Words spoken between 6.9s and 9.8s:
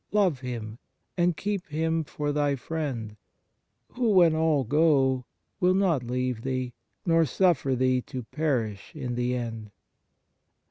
nor suffer thee to perish in the end."